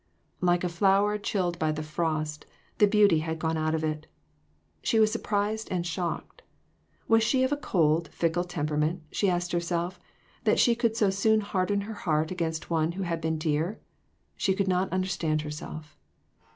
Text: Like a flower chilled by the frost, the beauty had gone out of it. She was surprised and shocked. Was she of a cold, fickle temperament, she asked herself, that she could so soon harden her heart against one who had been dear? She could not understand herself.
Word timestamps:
Like 0.41 0.63
a 0.63 0.67
flower 0.69 1.19
chilled 1.19 1.59
by 1.59 1.71
the 1.71 1.83
frost, 1.83 2.47
the 2.79 2.87
beauty 2.87 3.19
had 3.19 3.37
gone 3.37 3.55
out 3.55 3.75
of 3.75 3.83
it. 3.83 4.07
She 4.81 4.99
was 4.99 5.11
surprised 5.11 5.67
and 5.69 5.85
shocked. 5.85 6.41
Was 7.07 7.21
she 7.21 7.43
of 7.43 7.51
a 7.51 7.55
cold, 7.55 8.07
fickle 8.07 8.43
temperament, 8.43 9.03
she 9.11 9.29
asked 9.29 9.51
herself, 9.51 9.99
that 10.43 10.57
she 10.57 10.73
could 10.73 10.97
so 10.97 11.11
soon 11.11 11.41
harden 11.41 11.81
her 11.81 11.93
heart 11.93 12.31
against 12.31 12.71
one 12.71 12.93
who 12.93 13.03
had 13.03 13.21
been 13.21 13.37
dear? 13.37 13.79
She 14.35 14.55
could 14.55 14.67
not 14.67 14.91
understand 14.91 15.43
herself. 15.43 15.95